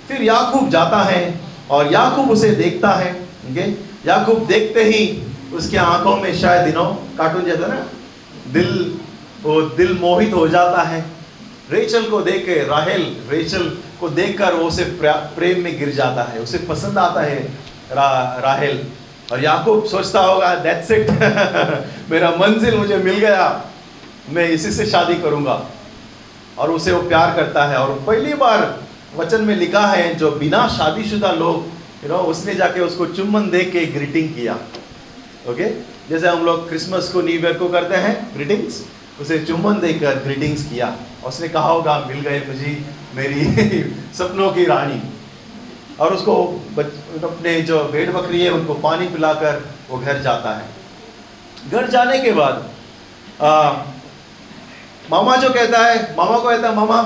[0.09, 3.13] फिर याकूब जाता है और याकूब उसे देखता है
[3.51, 3.67] ओके
[4.09, 5.23] याकूब देखते ही
[5.55, 6.85] उसके आँखों में शायद दिनों
[7.19, 7.87] कार्टून जैसा ना,
[8.49, 8.99] दिल,
[9.43, 11.05] वो दिल मोहित हो जाता है।
[11.73, 13.69] रेचल को देख के राहेल रेचल
[14.01, 17.39] को देखकर वो उसे प्रेम में गिर जाता है उसे पसंद आता है
[17.93, 18.81] रा, राहेल।
[19.33, 21.11] और याकूब सोचता होगा दैट्स इट
[22.11, 23.45] मेरा मंजिल मुझे मिल गया
[24.31, 25.61] मैं इसी से शादी करूँगा।
[26.59, 28.65] और उसे वो प्यार करता है। और पहली बार
[29.17, 33.65] वचन में लिखा है जो बिना शादीशुदा लोग यू नो उसने जाके उसको चुम्बन दे
[33.65, 34.59] के ग्रीटिंग किया।
[35.49, 35.69] ओके
[36.09, 38.83] जैसे हम लोग क्रिसमस को न्यू ईयर को करते हैं ग्रीटिंग्स
[39.21, 40.95] उसे चुम्बन देकर ग्रीटिंग्स किया।
[41.27, 42.71] उसने कहा होगा मिल गए मुझे
[43.15, 43.45] मेरी
[44.19, 45.01] सपनों की रानी।
[46.01, 46.35] और उसको
[47.25, 50.65] अपने जो भेड़ बकरी है उनको पानी पिलाकर वो घर जाता है।
[51.71, 52.65] घर जाने के बाद
[53.43, 53.73] आ,
[55.11, 57.03] मामा जो कहता है मामा को कहता है मामा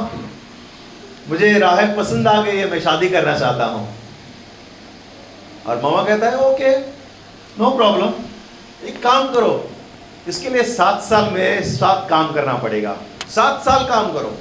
[1.29, 3.89] मुझे राहत पसंद आ गई है मैं शादी करना चाहता हूँ।
[5.67, 6.77] और मामा कहता है ओके
[7.59, 8.13] नो प्रॉब्लम।
[8.89, 9.53] एक काम करो
[10.29, 12.97] इसके लिए सात साल में सात काम करना पड़ेगा।
[13.35, 14.39] सात साल काम करो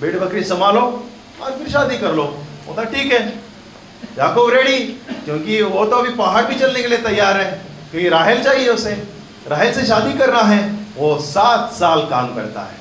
[0.00, 1.06] भेड़ बकरी संभालो
[1.42, 3.28] और फिर शादी कर लो। बोलता ठीक है।
[4.18, 4.78] याकूब रेडी,
[5.24, 9.08] क्योंकि वो तो अभी पहाड़ भी चलने के लिए तैयार है। क्योंकि राहल चाहिए उसे।
[9.48, 12.74] राहल से शादी करना है। वो सात साल काम करता है।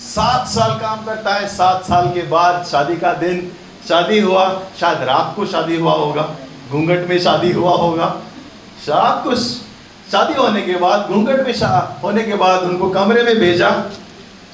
[0.00, 3.52] सात साल काम करता है। सात साल के बाद शादी का दिन,
[3.88, 6.30] शादी हुआ। शायद रात को शादी हुआ होगा।
[6.70, 8.16] घूंघट में शादी हुआ होगा।
[8.88, 11.54] रात को शादी होने के बाद, घूंघट में
[12.02, 13.70] होने के बाद उनको कमरे में भेजा।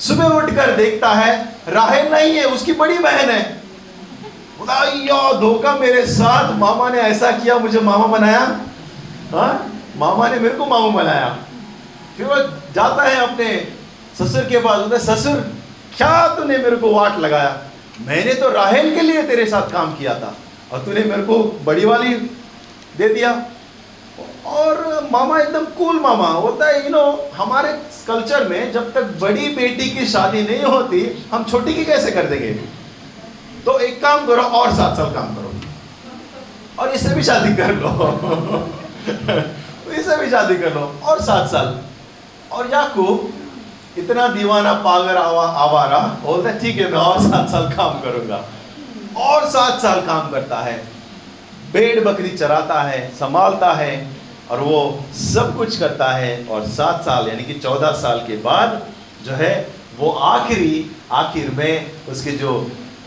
[0.00, 1.32] सुबह उठकर देखता है,
[1.68, 3.60] राहेल नहीं है, उसकी बड़ी बहन है।
[5.40, 8.40] धोखा मेरे साथ, मामा ने ऐसा किया, मुझे मामा बनाया?
[9.32, 9.66] हाँ?
[9.96, 11.28] मामा ने मेरे को मामा बनाया।
[12.16, 12.36] फिर वो
[12.74, 13.48] जाता है अपने
[14.18, 15.36] ससुर के पास, बोलता है, ससुर,
[15.96, 17.56] क्या तूने मेरे को वाट लगाया?
[18.00, 20.34] मैंने तो राहेल के लिए तेरे साथ काम किया था,
[20.72, 22.14] और तूने मेरे को बड़ी वाली
[22.98, 23.32] दे दिया।
[24.46, 27.72] और मामा एकदम कूल मामा। होता है यू नो हमारे
[28.06, 32.22] कल्चर में जब तक बड़ी बेटी की शादी नहीं होती, हम छोटी की कैसे कर
[32.22, 32.80] देंगे?
[33.64, 35.52] तो एक काम करो, और सात साल काम करो।
[36.78, 37.88] और इससे भी शादी कर लो।
[39.92, 41.78] इससे भी शादी कर लो, और सात साल।
[42.52, 43.32] और याकूब,
[43.98, 48.44] इतना दीवाना पागल आवा, आवारा, बोलता है, ठीक है, मैं और सात साल काम करूँगा।
[49.16, 50.88] और सात साल काम करता है।
[51.72, 54.19] भेड़ बकरी चराता है, संभालता है।
[54.50, 58.86] और वो सब कुछ करता है और सात साल, यानी कि चौदह साल के बाद
[59.24, 62.52] जो है, वो आखिरी, आखिर में उसके जो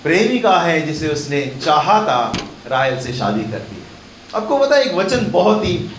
[0.04, 2.34] प्रेमिका है, जिसे उसने चाहा था
[2.68, 3.82] राहल से शादी कर दी।
[4.36, 5.90] आपको पता है, एक वचन बहुत ही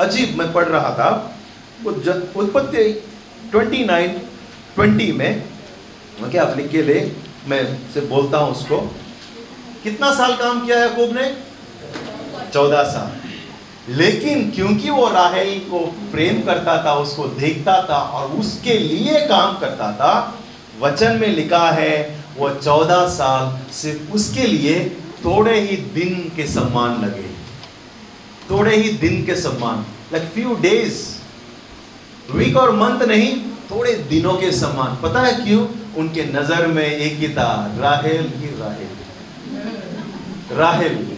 [0.00, 1.10] अजीब मैं पढ़ रहा था।
[1.86, 2.84] उत्पत्ति
[3.50, 4.18] ट्वेंटी नाइन,
[4.74, 5.42] ट्वेंटी में।
[6.22, 7.00] क्या आप लिख के ले
[7.48, 7.62] मैं
[7.94, 8.78] से बोलता हूँ उसको।
[9.82, 11.34] कितना साल काम किया है याकूब ने?
[12.52, 13.21] चौदह साल।
[13.92, 15.78] लेकिन क्योंकि वो राहेल को
[16.12, 20.38] प्रेम करता था, उसको देखता था और उसके लिए काम करता था,
[20.80, 24.88] वचन में लिखा है, वो चौदह साल सिर्फ़ उसके लिए
[25.24, 27.30] थोड़े ही दिन के सम्मान लगे।
[28.50, 31.02] थोड़े ही दिन के सम्मान लाइक फ्यू डेज़
[32.32, 35.66] वीक और मंथ नहीं, थोड़े दिनों के सम्मान। पता है क्यों?
[35.96, 38.88] उनके नज़र में एक ही था, राहेल ही राहेल।
[40.58, 41.16] राहेल।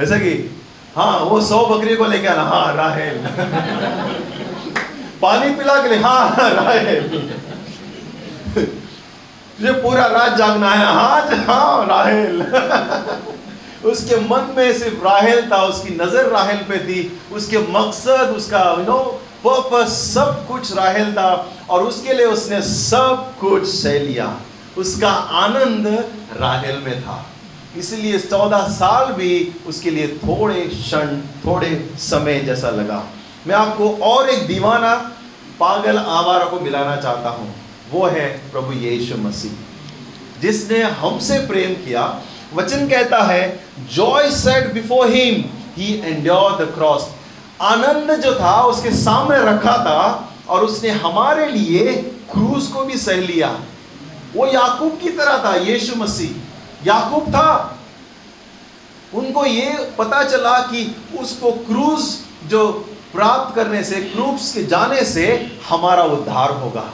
[0.00, 0.55] ऐसा कि
[0.96, 3.18] हाँ वो सौ बकरी को लेके आना। हाँ राहेल।
[5.22, 7.08] पानी पिला के लिए हाँ राहेल।
[9.58, 12.42] तुझे पूरा रात जागना है। हाँ हाँ राहेल।
[13.84, 18.84] उसके मन में सिर्फ़ राहेल था, उसकी नज़र राहेल पे थी। उसके मकसद, उसका यू
[18.84, 18.98] नो
[19.44, 21.30] पर्पस सब कुछ राहेल था।
[21.70, 24.34] और उसके लिए उसने सब कुछ सह लिया।
[24.78, 25.10] उसका
[25.44, 25.86] आनंद
[26.40, 27.24] राहेल में था।
[27.78, 29.32] इसलिए चौदह साल भी
[29.66, 33.02] उसके लिए थोड़े क्षण, थोड़े समय जैसा लगा।
[33.46, 34.94] मैं आपको और एक दीवाना,
[35.60, 37.54] पागल आवारा को मिलाना चाहता हूँ।
[37.90, 39.52] वो है प्रभु यीशु मसीह,
[40.42, 42.02] जिसने हमसे प्रेम किया।
[42.54, 43.42] वचन कहता है
[43.92, 45.44] joy set before him
[45.76, 47.08] he endure the cross
[47.62, 51.92] आनंद जो था, उसके सामने रखा था, और उसने हमारे लिए
[52.32, 53.48] क्रूज को भी सह लिया।
[54.34, 56.30] वो याकूब की तरह था, यीशु मसीह।
[56.86, 57.78] याकूब था।
[59.14, 62.04] उनको ये पता चला कि उसको क्रूज
[62.50, 62.66] जो
[63.12, 65.26] प्राप्त करने से क्रूज के जाने से
[65.68, 66.90] हमारा उद्धार होगा।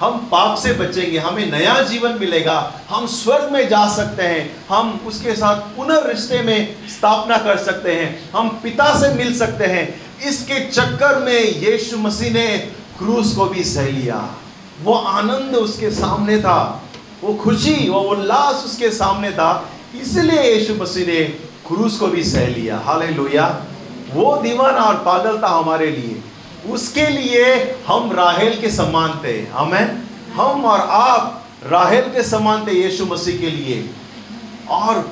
[0.00, 5.00] हम पाप से बचेंगे, हमें नया जीवन मिलेगा, हम स्वर्ग में जा सकते हैं, हम
[5.06, 9.84] उसके साथ पुनर्रिश्ते में स्थापना कर सकते हैं, हम पिता से मिल सकते हैं।
[10.20, 12.56] इसके चक्कर में यीशु मसीह ने
[12.98, 14.34] क्रूस को भी सह लिया।
[14.82, 16.82] वो आनंद उसके सामने था।
[17.24, 19.68] वो खुशी वो उल्लास उसके सामने था।
[20.00, 21.20] इसलिए यीशु मसीह ने
[21.68, 23.02] क्रूस को भी सह लिया। हाल
[24.12, 26.20] वो दीवाना और पागल था हमारे लिए।
[26.72, 27.44] उसके लिए
[27.86, 33.38] हम राहेल के समान थे। हमें हम और आप राहेल के समान थे यीशु मसीह
[33.40, 33.90] के लिए।
[34.68, 35.10] और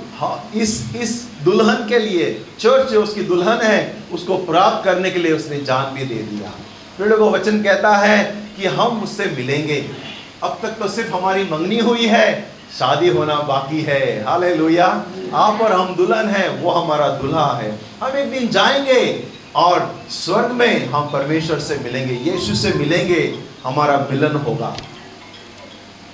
[0.55, 5.33] इस इस दुल्हन के लिए, चर्च जो उसकी दुल्हन है, उसको प्राप्त करने के लिए
[5.33, 6.51] उसने जान भी दे दिया।
[6.99, 8.19] फिर को वचन कहता है
[8.57, 10.12] कि हम उससे मिलेंगे।
[10.43, 14.87] अब तक तो सिर्फ़ हमारी मंगनी हुई है, शादी होना बाकी है। हाल लोहिया
[15.35, 19.25] आप और हम दुल्हन हैं, वो हमारा दुल्हा है। हम एक दिन जाएँगे
[19.57, 24.77] और स्वर्ग में हम परमेश्वर से मिलेंगे, यीशु से मिलेंगे, हमारा मिलन होगा।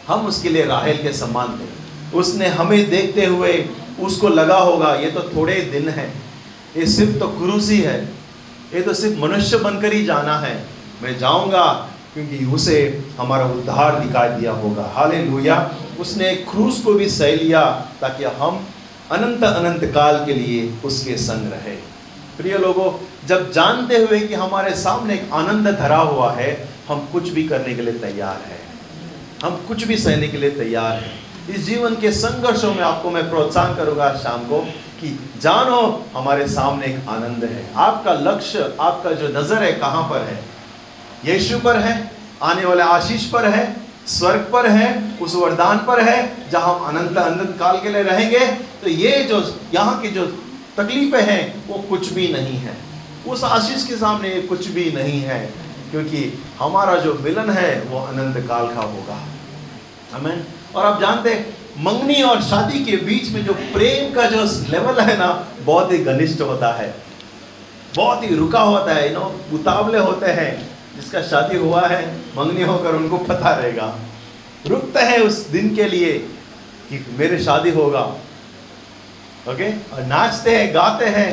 [0.08, 1.78] हम उसके लिए राहेल के सम्मान थे
[2.18, 3.68] उसने हमें देखते हुए
[4.00, 6.08] उसको लगा होगा, ये तो थोड़े दिन है।
[6.76, 8.04] ये सिर्फ़ तो क्रूसी है।
[8.74, 10.64] ये तो सिर्फ़ मनुष्य बनकर ही जाना है।
[11.02, 11.87] मैं जाऊँगा
[12.18, 15.18] क्योंकि उसे हमारा उद्धार दिखाई दिया होगा। हाले
[16.00, 18.66] उसने क्रूस को भी सह लिया ताकि हम
[19.10, 21.74] अनंत अनंत काल के लिए उसके संग रहे।
[22.36, 27.28] प्रिय लोगों, जब जानते हुए कि हमारे सामने एक आनंद धरा हुआ है, हम कुछ
[27.28, 28.58] भी करने के लिए तैयार है।
[29.44, 33.30] हम कुछ भी सहने के लिए तैयार हैं। इस जीवन के संघर्षों में आपको मैं
[33.30, 34.60] प्रोत्साहन करूँगा शाम को
[35.00, 40.22] कि जानो, हमारे सामने एक आनंद है। आपका लक्ष्य, आपका जो नज़र है, कहाँ पर
[40.22, 40.38] है?
[41.24, 42.07] यीशु पर है
[42.42, 47.18] आने वाले आशीष पर है, स्वर्ग पर है, उस वरदान पर है, जहाँ हम अनंत
[47.18, 48.46] अनंत काल के लिए रहेंगे।
[48.82, 50.26] तो ये जो, यहाँ की जो
[50.76, 52.76] तकलीफें हैं, वो कुछ भी नहीं है।
[53.26, 55.40] उस आशीष के सामने कुछ भी नहीं है,
[55.90, 59.18] क्योंकि हमारा जो मिलन है, वो अनंत काल का होगा।
[60.12, 64.44] हमें और आप जानते हैं, मंगनी और शादी के बीच में जो प्रेम का जो
[64.68, 66.94] लेवल है ना, बहुत ही घनिष्ठ होता है।
[67.96, 72.00] बहुत ही रुका होता है यू नो उतावले होते हैं, जिसका शादी हुआ है।
[72.38, 73.94] मंगनी होकर उनको पता रहेगा।
[74.66, 76.12] रुकते हैं उस दिन के लिए
[76.88, 78.02] कि मेरे शादी होगा।
[79.48, 79.70] ओके?
[79.94, 81.30] और नाचते हैं, गाते हैं।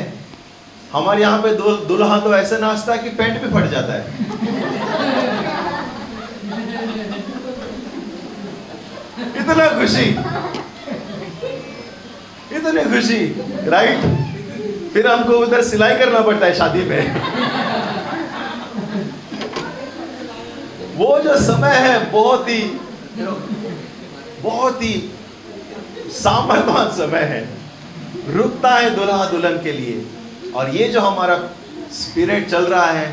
[0.92, 4.04] हमारे यहाँ पे दुल, दुल्हा तो ऐसे नाचता है कि पैंट भी फट जाता है।
[9.36, 10.08] इतना खुशी।
[12.56, 13.20] इतनी खुशी।
[13.68, 14.00] राइट
[14.92, 17.00] फिर हमको उधर सिलाई करना पड़ता है शादी में।
[20.96, 22.62] वो जो समय है, बहुत ही
[24.42, 24.92] बहुत ही
[26.12, 27.40] सामर्थ्यवान समय है।
[28.28, 30.04] रुकता है दुल्हा दुल्हन के लिए।
[30.52, 31.36] और ये जो हमारा
[31.92, 33.08] स्पिरिट चल रहा है,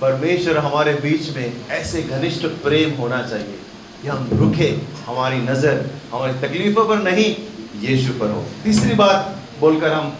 [0.00, 3.58] परमेश्वर हमारे बीच में ऐसे घनिष्ठ प्रेम होना चाहिए
[4.02, 4.68] कि हम रुके
[5.06, 7.34] हमारी नज़र, हमारी तकलीफों पर नहीं,
[7.80, 10.12] यीशु पर हो। तीसरी बात बोलकर हम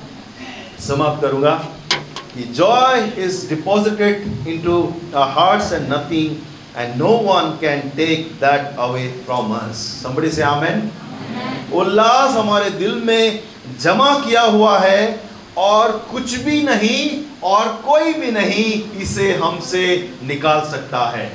[0.81, 1.55] समाप्त करूँगा
[2.35, 4.83] कि joy is deposited into
[5.15, 6.37] hearts and nothing
[6.77, 9.79] and no one can take that away from us.
[10.03, 10.91] Somebody say amen.
[11.73, 13.41] उल्लास हमारे दिल में
[13.81, 15.21] जमा किया हुआ है
[15.59, 17.01] और कुछ भी नहीं
[17.43, 18.67] और कोई भी नहीं
[19.03, 19.87] इसे हमसे
[20.23, 21.27] निकाल सकता है।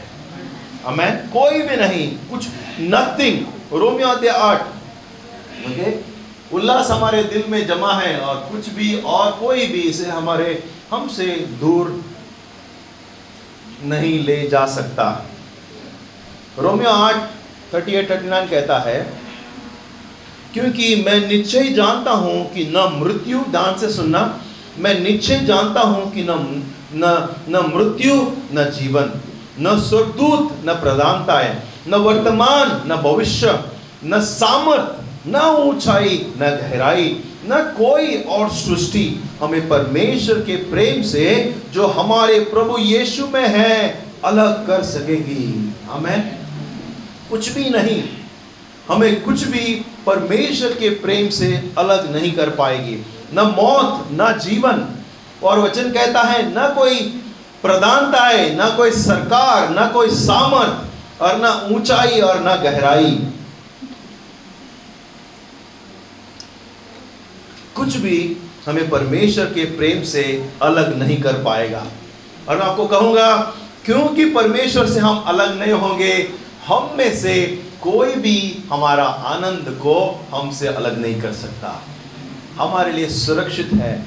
[0.86, 2.48] अमेन कोई भी नहीं कुछ
[2.94, 3.46] नथिंग
[3.80, 4.62] रोमियो अध्याय आठ।
[5.70, 5.92] ओके?
[6.56, 11.26] उल्लास हमारे दिल में जमा है और कुछ भी और कोई भी इसे हमारे हमसे
[11.62, 11.90] दूर
[13.84, 15.06] नहीं ले जा सकता।
[16.60, 17.16] रोमियो आठ
[17.74, 19.00] थर्टी एट थर्टी नाइन कहता है,
[20.54, 24.22] क्योंकि मैं निश्चय जानता हूँ कि न मृत्यु ध्यान से सुनना,
[24.80, 26.64] मैं निश्चय जानता हूँ कि न
[26.94, 27.06] न
[27.50, 28.16] न मृत्यु,
[28.54, 29.12] न जीवन,
[29.60, 31.52] न स्वर्गदूत, न प्रधानताएँ
[31.88, 33.52] न वर्तमान, न भविष्य,
[34.06, 37.08] न सामर्थ, न ऊंचाई, न गहराई
[37.46, 44.06] न कोई और सृष्टि हमें परमेश्वर के प्रेम से, जो हमारे प्रभु यीशु में है,
[44.26, 46.40] अलग कर सकेगी। हमें
[47.30, 48.04] कुछ भी नहीं,
[48.90, 54.86] हमें कुछ भी परमेश्वर के प्रेम से अलग नहीं कर पाएगी। न मौत, न जीवन।
[55.44, 56.96] और वचन कहता है, न कोई
[57.62, 60.86] प्रधानताएँ न कोई सरकार, न कोई सामर्थ,
[61.22, 63.20] और न ऊंचाई और न गहराई।
[67.80, 71.88] कुछ भी हमें परमेश्वर के प्रेम से अलग नहीं कर पाएगा।
[72.50, 73.36] और मैं आपको कहूँगा,
[73.86, 76.30] क्योंकि परमेश्वर से हम अलग नहीं होंगे,
[76.68, 81.84] हम में से कोई भी हमारा आनंद को हमसे अलग नहीं कर सकता।
[82.56, 84.06] हमारे लिए सुरक्षित है।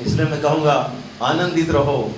[0.00, 2.12] इसलिए मैं कहूँगा, आनंदित रहो।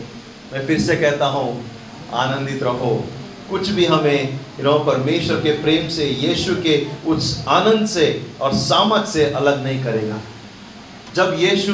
[0.53, 1.71] मैं फिर से कहता हूँ,
[2.15, 3.05] आनंदित रहो।
[3.51, 9.07] कुछ भी हमें नो, परमेश्वर के प्रेम से, यीशु के उस आनंद से और सामर्थ
[9.07, 10.21] से अलग नहीं करेगा।
[11.16, 11.72] जब यीशु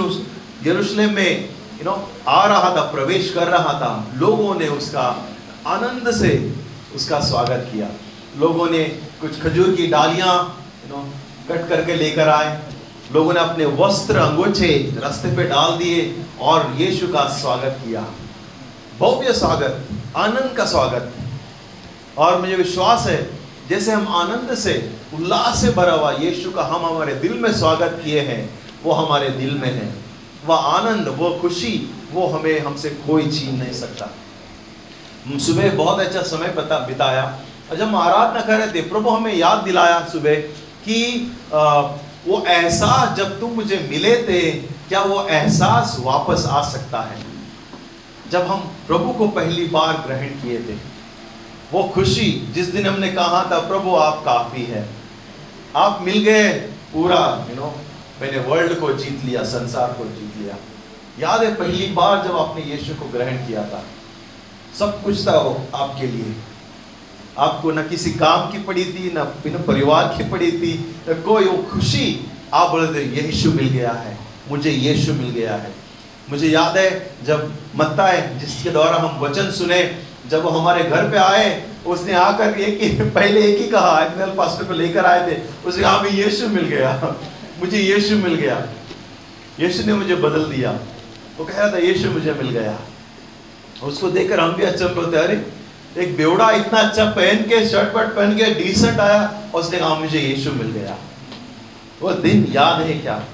[0.66, 1.92] यरूशलेम में यू नो
[2.28, 5.06] आ रहा था, प्रवेश कर रहा था, लोगों ने उसका
[5.66, 6.30] आनंद से
[6.94, 7.88] उसका स्वागत किया।
[8.38, 8.84] लोगों ने
[9.20, 10.36] कुछ खजूर की डालियाँ
[10.84, 11.02] यू नो
[11.48, 12.62] कट करके लेकर आए।
[13.12, 14.70] लोगों ने अपने वस्त्र अंगोछे
[15.02, 18.06] रास्ते पे डाल दिए और यीशु का स्वागत किया।
[19.00, 21.12] भव्य स्वागत, आनंद का स्वागत।
[22.18, 23.20] और मुझे विश्वास है,
[23.68, 24.80] जैसे हम आनंद से,
[25.14, 28.42] उल्लास से भरा हुआ यीशु का हम हमारे दिल में स्वागत किए हैं
[28.84, 29.92] वो हमारे दिल में है।
[30.46, 31.74] वह आनंद, वो खुशी,
[32.12, 34.10] वो हमें हमसे कोई छीन नहीं सकता।
[35.38, 37.22] सुबह बहुत अच्छा समय पता बिताया।
[37.70, 40.34] और जब हम आराधना कर रहे थे, प्रभु हमें याद दिलाया सुबह
[40.84, 40.96] कि
[42.26, 44.50] वो एहसास जब तुम मुझे मिले थे,
[44.88, 47.16] क्या वो एहसास वापस आ सकता है?
[48.30, 50.76] जब हम प्रभु को पहली बार ग्रहण किए थे,
[51.72, 54.88] वो खुशी जिस दिन हमने कहा था, प्रभु, आप काफ़ी है।
[55.76, 56.48] आप मिल गए
[56.92, 57.74] पूरा यू नो
[58.22, 60.56] मैंने वर्ल्ड को जीत लिया, संसार को जीत लिया।
[61.20, 63.84] याद है पहली बार जब आपने यीशु को ग्रहण किया था?
[64.78, 66.34] सब कुछ था वो आपके लिए।
[67.38, 71.44] आपको न किसी काम की पड़ी थी, न बिना परिवार की पड़ी थी, न कोई
[71.44, 74.18] वो खुशी। आप बोले थे, यीशु मिल गया है,
[74.50, 75.74] मुझे यीशु मिल गया है।
[76.30, 81.10] मुझे याद है जब मत्ता है जिसके द्वारा हम वचन सुने, जब वो हमारे घर
[81.10, 85.32] पे आए, उसने आकर एक ही, पहले एक ही कहा एग्नल पास्टर को लेकर आए
[85.32, 87.16] थे, उसने हमें यीशु मिल गया।
[87.62, 88.68] मुझे यीशु मिल गया।
[89.60, 90.70] यीशु ने मुझे बदल दिया।
[91.38, 92.78] वो कह रहा था, यीशु मुझे मिल गया।
[93.82, 95.52] उसको देखकर हम भी अचंभ होते अरे,
[95.98, 99.94] एक बेवड़ा इतना अच्छा पहन के, शर्ट वर्ट पहन के डिसेंट आया और उसने कहा,
[99.94, 100.98] मुझे यीशु मिल गया।
[102.02, 103.24] वो दिन याद है क्या?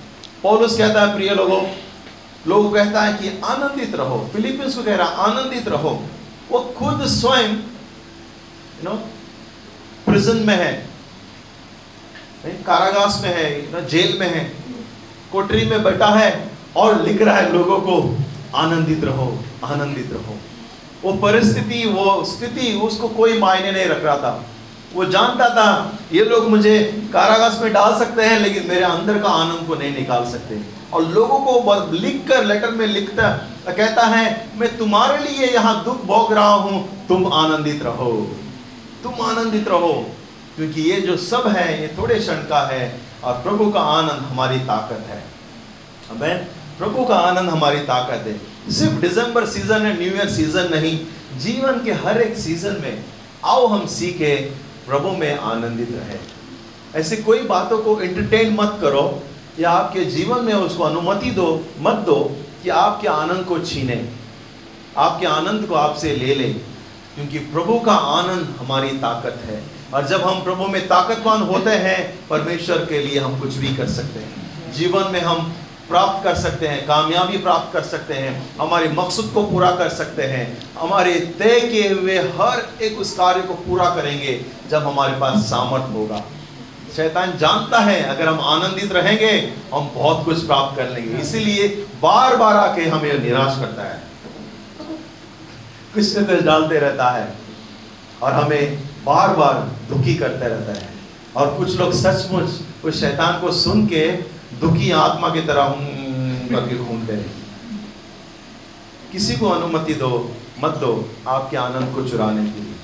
[0.42, 1.66] पौलुस कहता है, प्रिय लोगों,
[2.48, 6.04] लोग कहता है कि आनंदित रहो। फिलिपियंस को कह रहा, आनंदित रहो।
[6.50, 8.90] वो खुद स्वयं यू नो
[10.06, 10.87] प्रिजन में है।
[12.44, 14.44] कारागास में है जेल में है,
[15.32, 18.16] कोठरी में बैठा है और लिख रहा है लोगों को,
[18.54, 20.36] आनंदित रहो आनंदित रहो।
[21.04, 24.44] वो परिस्थिति, वो स्थिति, उसको कोई मायने नहीं रख रहा था।
[24.94, 26.78] वो जानता था, ये लोग मुझे
[27.12, 30.60] कारागास में डाल सकते हैं, लेकिन मेरे अंदर का आनंद को नहीं निकाल सकते।
[30.92, 33.28] और लोगों को लिख कर लेटर में लिखता,
[33.68, 38.12] कहता है, मैं तुम्हारे लिए यहाँ दुख भोग रहा हूँ, तुम आनंदित रहो।
[39.02, 40.06] तुम आनंदित रहो।
[40.58, 44.58] क्योंकि ये जो सब है, ये थोड़े क्षण का है और प्रभु का आनंद हमारी
[44.58, 45.22] ताकत है।
[46.10, 46.46] हमें
[46.78, 50.98] प्रभु का आनंद हमारी ताकत है। सिर्फ़ दिसंबर सीज़न है न्यू ईयर सीज़न नहीं,
[51.38, 53.04] जीवन के हर एक सीज़न में
[53.44, 54.34] आओ हम सीखे,
[54.86, 56.18] प्रभु में आनंदित रहे।
[57.00, 59.22] ऐसे कोई बातों को एंटरटेन मत करो
[59.58, 64.08] या आपके जीवन में उसको अनुमति दो, मत दो कि आपके आनंद को छीने।
[64.96, 66.52] आपके आनंद को आपसे ले ले,
[67.14, 72.28] क्योंकि प्रभु का आनंद हमारी ताकत है। और जब हम प्रभु में ताकतवान होते हैं,
[72.28, 75.52] परमेश्वर के लिए हम कुछ भी कर सकते हैं। जीवन में हम
[75.88, 80.22] प्राप्त कर सकते हैं, कामयाबी प्राप्त कर सकते हैं, हमारे मकसद को पूरा कर सकते
[80.22, 80.46] हैं,
[80.78, 85.92] हमारे तय किए हुए हर एक उस कार्य को पूरा करेंगे जब हमारे पास सामर्थ
[85.92, 86.22] होगा।
[86.96, 89.30] शैतान जानता है, अगर हम आनंदित रहेंगे,
[89.74, 91.68] हम बहुत कुछ प्राप्त कर लेंगे। इसीलिए
[92.02, 94.02] बार बार आके हमें निराश करता है।
[95.94, 97.28] कुछ डालते रहता है
[98.22, 99.54] और हमें बार बार
[99.88, 100.88] दुखी करते रहता है।
[101.36, 104.06] और कुछ लोग सचमुच उस शैतान को सुन के
[104.60, 105.74] दुखी आत्मा की तरह
[106.50, 107.36] करके घूमते हैं।
[109.12, 110.10] किसी को अनुमति दो,
[110.60, 110.92] मत दो
[111.28, 112.76] आपके आनंद को चुराने के लिए।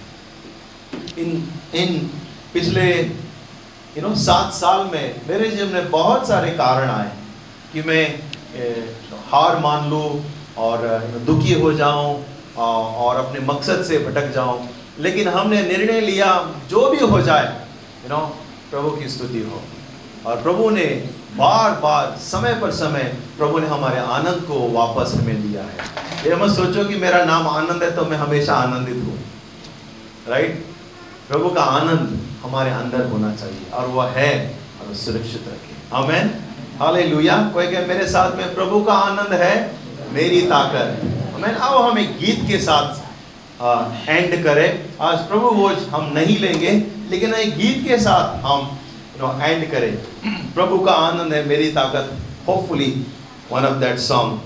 [1.19, 1.31] इन
[1.75, 1.99] इन
[2.53, 2.87] पिछले
[3.97, 7.11] यू नो सात साल में मेरे जीवन में बहुत सारे कारण आए
[7.73, 8.05] कि मैं
[9.29, 10.09] हार मान लूँ
[10.59, 10.87] और
[11.27, 12.15] दुखी हो जाऊँ
[12.57, 14.59] और अपने मकसद से भटक जाऊँ।
[14.99, 16.31] लेकिन हमने निर्णय लिया,
[16.71, 17.47] जो भी हो जाए
[18.05, 18.19] यू नो
[18.71, 19.63] प्रभु की स्तुति हो।
[20.27, 20.85] और प्रभु ने
[21.37, 23.03] बार बार समय पर समय,
[23.39, 25.93] प्रभु ने हमारे आनंद को वापस हमें दिया है।
[26.25, 29.19] ये मत सोचो कि मेरा नाम आनंद है तो मैं हमेशा आनंदित हूँ।
[30.29, 30.65] राइट
[31.29, 34.33] प्रभु का आनंद हमारे अंदर होना चाहिए और वह है,
[34.81, 36.43] और सुरक्षित रखे। हमें
[36.81, 39.55] हालेलुया कोई कहे, मेरे साथ में प्रभु का आनंद है,
[40.13, 41.03] मेरी ताकत
[41.35, 43.03] हमें आओ हम गीत के साथ
[43.65, 44.69] एंड करें।
[45.01, 46.71] आज प्रभु भोज हम नहीं लेंगे,
[47.11, 48.67] लेकिन एक गीत के साथ हम
[49.21, 49.95] नो एंड करें।
[50.55, 52.11] प्रभु का आनंद है, मेरी ताकत
[52.49, 52.89] hopefully
[53.53, 54.41] one of that song